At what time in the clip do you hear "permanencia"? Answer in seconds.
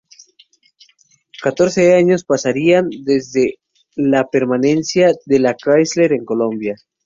4.27-5.13